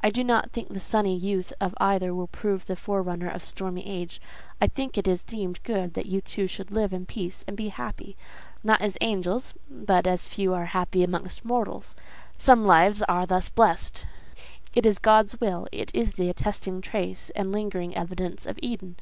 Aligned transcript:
I 0.00 0.10
do 0.10 0.22
not 0.22 0.52
think 0.52 0.68
the 0.68 0.78
sunny 0.78 1.16
youth 1.16 1.52
of 1.60 1.74
either 1.80 2.14
will 2.14 2.28
prove 2.28 2.66
the 2.66 2.76
forerunner 2.76 3.28
of 3.28 3.42
stormy 3.42 3.84
age. 3.84 4.20
I 4.60 4.68
think 4.68 4.96
it 4.96 5.08
is 5.08 5.24
deemed 5.24 5.60
good 5.64 5.94
that 5.94 6.06
you 6.06 6.20
two 6.20 6.46
should 6.46 6.70
live 6.70 6.92
in 6.92 7.04
peace 7.04 7.44
and 7.48 7.56
be 7.56 7.70
happy—not 7.70 8.80
as 8.80 8.96
angels, 9.00 9.54
but 9.68 10.06
as 10.06 10.28
few 10.28 10.54
are 10.54 10.66
happy 10.66 11.02
amongst 11.02 11.44
mortals. 11.44 11.96
Some 12.38 12.64
lives 12.64 13.02
are 13.08 13.26
thus 13.26 13.48
blessed: 13.48 14.06
it 14.72 14.86
is 14.86 15.00
God's 15.00 15.40
will: 15.40 15.66
it 15.72 15.90
is 15.92 16.12
the 16.12 16.28
attesting 16.30 16.80
trace 16.80 17.30
and 17.30 17.50
lingering 17.50 17.96
evidence 17.96 18.46
of 18.46 18.60
Eden. 18.62 18.94